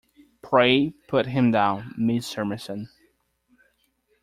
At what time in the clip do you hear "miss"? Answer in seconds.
1.95-2.25